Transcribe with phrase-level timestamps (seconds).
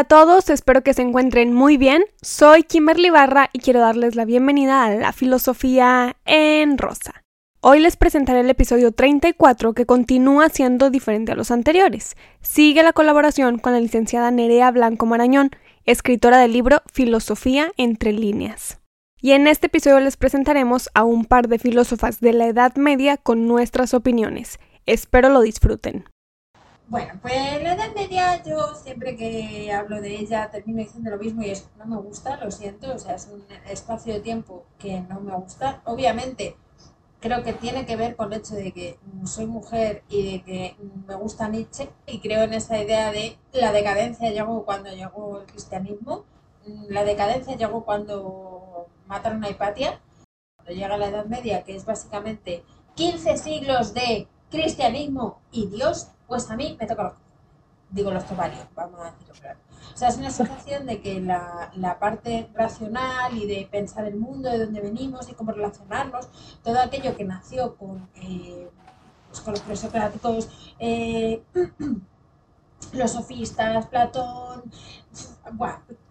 [0.00, 2.02] Hola a todos, espero que se encuentren muy bien.
[2.22, 7.22] Soy Kimberly Barra y quiero darles la bienvenida a la filosofía en rosa.
[7.60, 12.16] Hoy les presentaré el episodio 34 que continúa siendo diferente a los anteriores.
[12.40, 15.50] Sigue la colaboración con la licenciada Nerea Blanco Marañón,
[15.84, 18.80] escritora del libro Filosofía entre líneas.
[19.20, 23.18] Y en este episodio les presentaremos a un par de filósofas de la Edad Media
[23.18, 24.60] con nuestras opiniones.
[24.86, 26.09] Espero lo disfruten.
[26.90, 31.40] Bueno, pues la Edad Media yo siempre que hablo de ella termino diciendo lo mismo
[31.40, 35.00] y es no me gusta, lo siento, o sea, es un espacio de tiempo que
[35.02, 35.82] no me gusta.
[35.84, 36.56] Obviamente
[37.20, 40.76] creo que tiene que ver con el hecho de que soy mujer y de que
[41.06, 45.46] me gusta Nietzsche y creo en esa idea de la decadencia llegó cuando llegó el
[45.46, 46.24] cristianismo,
[46.88, 50.00] la decadencia llegó cuando mataron a Hipatia,
[50.56, 52.64] cuando llega la Edad Media, que es básicamente
[52.96, 57.12] 15 siglos de cristianismo y Dios, pues a mí me toca los
[57.90, 59.58] digo los tomarios, vamos a decirlo claro.
[59.92, 64.14] O sea, es una sensación de que la, la, parte racional y de pensar el
[64.14, 66.28] mundo, de dónde venimos y cómo relacionarnos,
[66.62, 68.70] todo aquello que nació con, eh,
[69.28, 71.42] pues los presocráticos, eh,
[72.92, 74.70] los sofistas, Platón,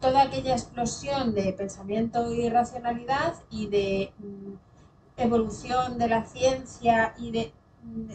[0.00, 4.54] toda aquella explosión de pensamiento y racionalidad y de mm,
[5.18, 7.52] evolución de la ciencia y de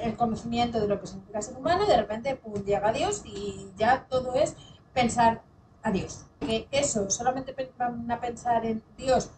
[0.00, 4.06] el conocimiento de lo que significa ser humano, de repente pues, llega Dios y ya
[4.08, 4.56] todo es
[4.92, 5.42] pensar
[5.82, 6.26] a Dios.
[6.40, 9.30] Que eso, solamente van a pensar en Dios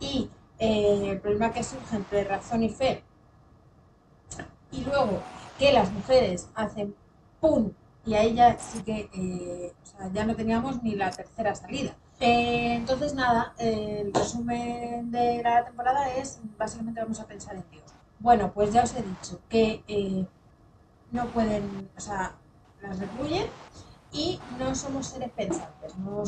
[0.00, 3.02] y eh, el problema que surge entre razón y fe,
[4.70, 5.20] y luego
[5.58, 6.94] que las mujeres hacen
[7.40, 7.72] ¡pum!
[8.04, 9.72] y ahí ya sí que eh,
[10.12, 11.96] ya no teníamos ni la tercera salida.
[12.20, 17.84] Eh, entonces, nada, el resumen de la temporada es básicamente vamos a pensar en Dios.
[18.24, 20.24] Bueno, pues ya os he dicho que eh,
[21.12, 22.32] no pueden, o sea,
[22.80, 23.46] las recluyen
[24.12, 26.24] y no somos seres pensantes, no,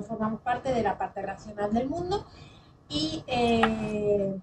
[0.00, 2.24] formamos parte de la parte racional del mundo
[2.88, 4.40] y eh,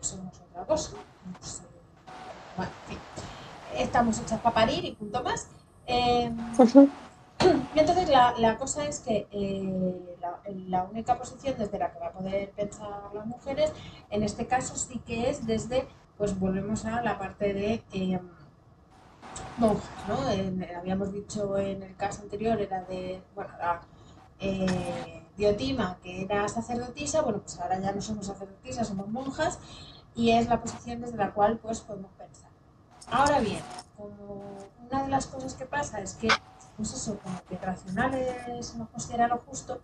[0.00, 0.90] somos otra cosa.
[2.54, 2.98] bueno, en fin,
[3.78, 5.48] estamos hechas para parir y punto más.
[5.86, 6.30] Eh,
[7.74, 9.26] y entonces la, cosa es que
[10.20, 10.38] la,
[10.68, 13.72] la, única posición desde la que va a poder pensar las mujeres,
[14.10, 15.88] en este caso sí que es desde
[16.20, 18.20] pues volvemos a la parte de eh,
[19.56, 20.18] monjas, ¿no?
[20.76, 23.80] habíamos dicho en el caso anterior, era de, bueno, la,
[24.38, 29.58] eh, Diotima, que era sacerdotisa, bueno, pues ahora ya no somos sacerdotisas, somos monjas,
[30.14, 32.50] y es la posición desde la cual pues podemos pensar.
[33.10, 33.62] Ahora bien,
[33.96, 34.58] como
[34.90, 36.28] una de las cosas que pasa es que,
[36.76, 39.80] pues eso, como que racionales nos considera lo justo,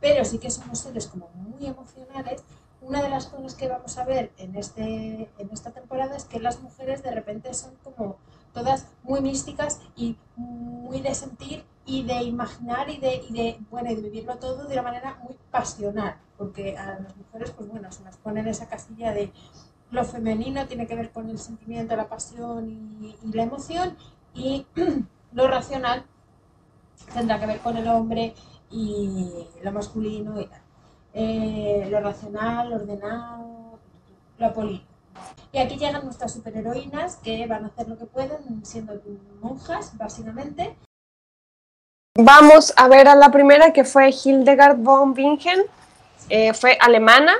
[0.00, 2.42] pero sí que somos seres como muy emocionales,
[2.80, 6.38] una de las cosas que vamos a ver en, este, en esta temporada es que
[6.38, 8.16] las mujeres de repente son como
[8.52, 13.90] todas muy místicas y muy de sentir y de imaginar y de, y de, bueno,
[13.90, 17.90] y de vivirlo todo de una manera muy pasional, porque a las mujeres, pues bueno,
[17.90, 19.32] se nos ponen esa casilla de
[19.90, 22.68] lo femenino tiene que ver con el sentimiento, la pasión
[23.02, 23.96] y, la emoción,
[24.34, 24.66] y
[25.32, 26.04] lo racional
[27.14, 28.34] tendrá que ver con el hombre
[28.70, 30.60] y lo masculino y tal.
[31.14, 33.78] Eh, lo racional, lo ordenado,
[34.38, 34.88] lo político.
[35.52, 38.92] Y aquí llegan nuestras superheroínas que van a hacer lo que pueden siendo
[39.40, 40.76] monjas, básicamente.
[42.16, 45.62] Vamos a ver a la primera que fue Hildegard von Bingen.
[46.28, 47.32] Eh, fue alemana,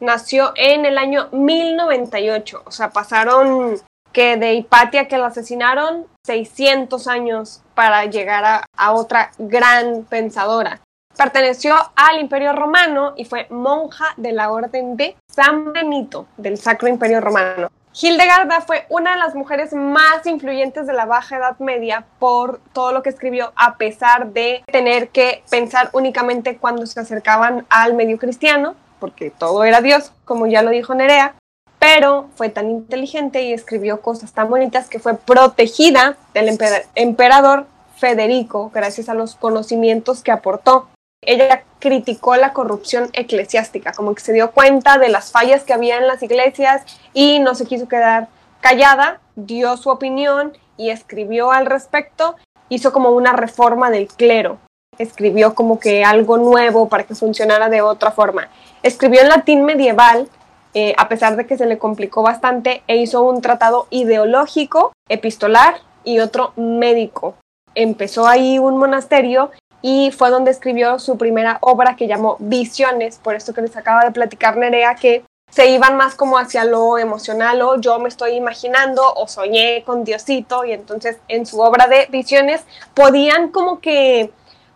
[0.00, 3.76] nació en el año 1098, o sea, pasaron
[4.12, 10.80] que de Hipatia que la asesinaron 600 años para llegar a otra gran pensadora.
[11.18, 16.86] Perteneció al Imperio Romano y fue monja de la Orden de San Benito del Sacro
[16.86, 17.72] Imperio Romano.
[17.92, 22.92] Hildegarda fue una de las mujeres más influyentes de la Baja Edad Media por todo
[22.92, 28.16] lo que escribió, a pesar de tener que pensar únicamente cuando se acercaban al medio
[28.16, 31.34] cristiano, porque todo era Dios, como ya lo dijo Nerea,
[31.80, 36.56] pero fue tan inteligente y escribió cosas tan bonitas que fue protegida del
[36.94, 37.66] emperador
[37.96, 40.86] Federico gracias a los conocimientos que aportó
[41.22, 45.98] ella criticó la corrupción eclesiástica, como que se dio cuenta de las fallas que había
[45.98, 46.82] en las iglesias
[47.12, 48.28] y no se quiso quedar
[48.60, 52.36] callada, dio su opinión y escribió al respecto,
[52.68, 54.58] hizo como una reforma del clero,
[54.96, 58.48] escribió como que algo nuevo para que funcionara de otra forma.
[58.82, 60.28] Escribió en latín medieval,
[60.74, 65.80] eh, a pesar de que se le complicó bastante, e hizo un tratado ideológico, epistolar
[66.04, 67.34] y otro médico.
[67.74, 69.50] Empezó ahí un monasterio
[69.82, 74.04] y fue donde escribió su primera obra que llamó Visiones, por esto que les acaba
[74.04, 78.32] de platicar Nerea, que se iban más como hacia lo emocional o yo me estoy
[78.32, 82.62] imaginando o soñé con Diosito y entonces en su obra de Visiones
[82.94, 84.30] podían como que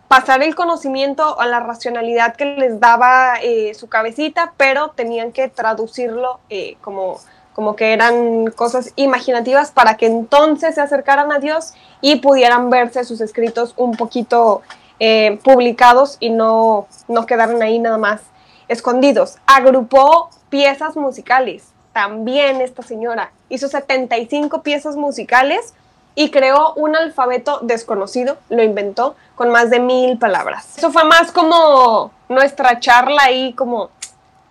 [0.07, 5.47] pasar el conocimiento a la racionalidad que les daba eh, su cabecita, pero tenían que
[5.47, 7.19] traducirlo eh, como,
[7.53, 13.05] como que eran cosas imaginativas para que entonces se acercaran a Dios y pudieran verse
[13.05, 14.61] sus escritos un poquito
[14.99, 18.21] eh, publicados y no, no quedaran ahí nada más
[18.67, 19.37] escondidos.
[19.45, 25.73] Agrupó piezas musicales, también esta señora hizo 75 piezas musicales
[26.15, 30.77] y creó un alfabeto desconocido, lo inventó, con más de mil palabras.
[30.77, 33.89] Eso fue más como nuestra charla ahí, como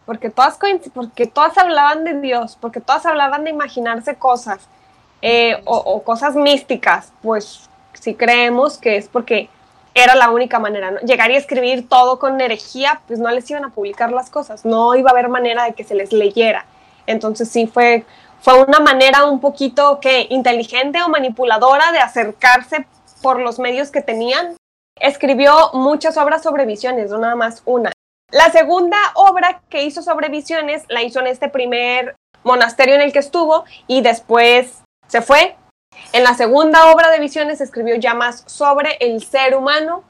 [0.07, 0.59] porque todas,
[0.93, 4.69] porque todas hablaban de Dios, porque todas hablaban de imaginarse cosas
[5.21, 9.49] eh, o, cosas místicas, pues si creemos que es porque
[9.95, 11.01] era la única manera, ¿no?
[11.01, 14.95] Llegar y escribir todo con herejía, pues no les iban a publicar las cosas, no
[14.95, 16.67] iba a haber manera de que se les leyera.
[17.07, 18.05] Entonces sí fue
[18.43, 22.87] fue una manera un poquito que inteligente o manipuladora de acercarse
[23.23, 24.57] por los medios que tenían.
[25.01, 27.93] Escribió muchas obras sobre visiones, no nada más una.
[28.33, 33.13] La segunda obra que hizo sobre visiones la hizo en este primer monasterio en el
[33.13, 35.55] que estuvo y después se fue.
[36.13, 40.05] En la segunda obra de visiones escribió ya más sobre el ser humano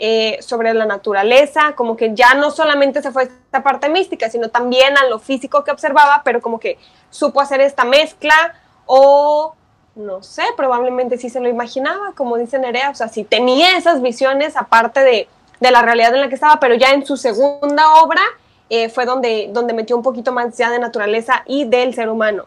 [0.00, 4.48] eh, sobre la naturaleza, como que ya no solamente se fue esta parte mística, sino
[4.48, 6.78] también a lo físico que observaba, pero como que
[7.10, 8.54] supo hacer esta mezcla
[8.86, 9.56] o
[9.96, 14.00] no sé, probablemente sí se lo imaginaba, como dice Nerea, o sea, si tenía esas
[14.00, 17.94] visiones aparte de, de, la realidad en la que estaba, pero ya en su segunda
[18.00, 18.22] obra
[18.70, 22.44] eh, fue donde, donde metió un poquito más ya de naturaleza y del ser humano.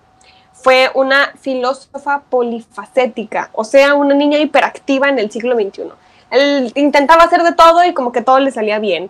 [0.53, 5.91] Fue una filósofa polifacética, o sea, una niña hiperactiva en el siglo XXI.
[6.29, 9.09] Él intentaba hacer de todo y como que todo le salía bien.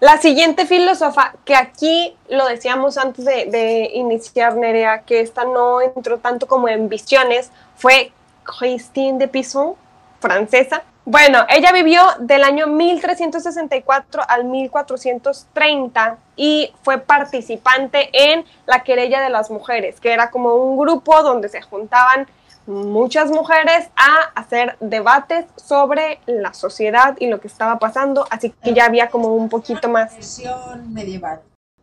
[0.00, 6.18] La siguiente filósofa, que aquí lo decíamos antes de, iniciar Nerea, que esta no entró
[6.18, 8.12] tanto como en visiones, fue
[8.42, 9.74] Christine de Pison,
[10.20, 10.82] francesa.
[11.08, 19.30] Bueno, ella vivió del año 1364 al 1430 y fue participante en la querella de
[19.30, 22.26] las mujeres, que era como un grupo donde se juntaban
[22.66, 28.74] muchas mujeres a hacer debates sobre la sociedad y lo que estaba pasando, así que
[28.74, 30.12] ya había como un poquito más.
[30.12, 31.40] Versión medieval.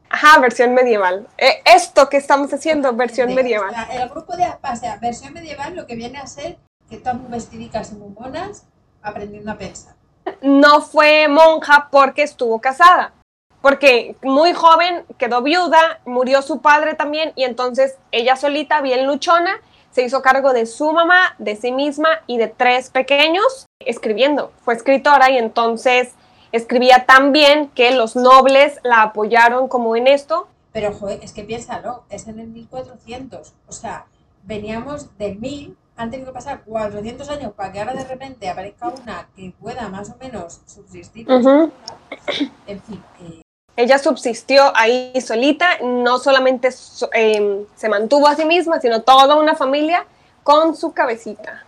[0.10, 1.30] Ajá, versión medieval.
[1.38, 3.74] Eh, esto que estamos haciendo, versión medieval.
[3.90, 6.58] el grupo de, o sea, versión medieval lo que viene a ser
[6.90, 8.66] que están vestidicas y muy monas
[9.04, 9.96] aprendiendo a pensar.
[10.42, 13.14] No fue monja porque estuvo casada.
[13.62, 19.62] Porque muy joven quedó viuda, murió su padre también y entonces ella solita, bien luchona,
[19.92, 24.52] se hizo cargo de su mamá, de sí misma y de tres pequeños escribiendo.
[24.64, 26.14] Fue escritora y entonces
[26.52, 30.48] escribía tan bien que los nobles la apoyaron como en esto.
[30.72, 33.54] Pero, joder, es que piénsalo, es en el 1400.
[33.68, 34.08] O sea,
[34.44, 38.90] veníamos del 1000, han tenido que pasar 400 años para que ahora de repente aparezca
[38.90, 41.28] una que pueda más o menos subsistir.
[41.30, 43.42] En fin, eh,
[43.76, 46.70] ella subsistió ahí solita, no solamente
[47.14, 50.06] em, se mantuvo a sí misma, sino toda una familia
[50.44, 51.66] con su cabecita,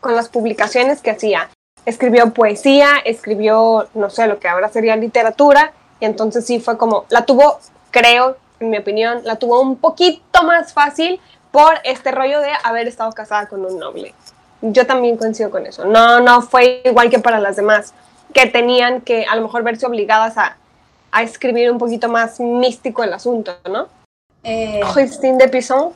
[0.00, 1.50] con las publicaciones que hacía.
[1.84, 7.04] Escribió poesía, escribió, no sé, lo que ahora sería literatura, y entonces sí fue como,
[7.10, 7.58] la tuvo,
[7.90, 11.20] creo, en mi opinión, la tuvo un poquito más fácil
[11.54, 14.14] por este rollo de haber estado casada con un noble.
[14.60, 15.86] Yo también coincido con eso.
[15.86, 17.94] No, no fue igual que para las demás,
[18.34, 20.56] que tenían que a lo mejor verse obligadas a
[21.14, 23.86] a escribir un poquito más místico el asunto, ¿no?
[24.42, 25.92] Eh, Christine de Pison.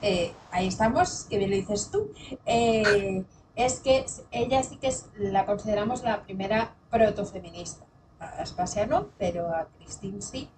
[0.00, 2.12] Eh, ahí estamos, que bien lo dices tú.
[2.46, 3.24] Eh,
[3.56, 7.84] es que ella sí que es, la consideramos la primera protofeminista.
[8.20, 10.48] A Aspasia no, pero a Christine sí.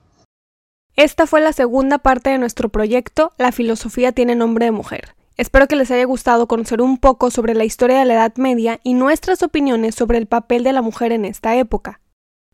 [0.97, 5.15] Esta fue la segunda parte de nuestro proyecto La filosofía tiene nombre de mujer.
[5.39, 8.79] Espero que les haya gustado conocer un poco sobre la historia de la Edad Media
[8.83, 12.01] y nuestras opiniones sobre el papel de la mujer en esta época.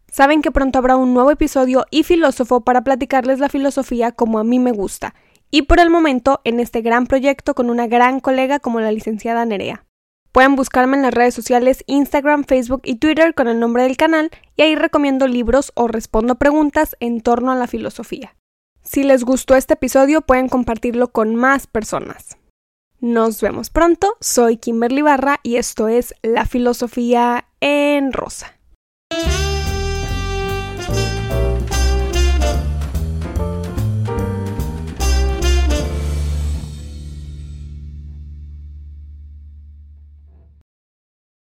[0.07, 4.45] Saben que pronto habrá un nuevo episodio y filósofo para platicarles la filosofía como a
[4.45, 5.16] mí me gusta,
[5.50, 9.45] y por el momento en este gran proyecto con una gran colega como la licenciada
[9.45, 9.85] Nerea.
[10.33, 14.31] Pueden buscarme en las redes sociales Instagram, Facebook y Twitter con el nombre del canal
[14.57, 18.37] y ahí recomiendo libros o respondo preguntas en torno a la filosofía.
[18.83, 22.39] Si les gustó este episodio pueden compartirlo con más personas.
[23.01, 28.58] Nos vemos pronto, soy Kimberly Barra y esto es La Filosofía en Rosa.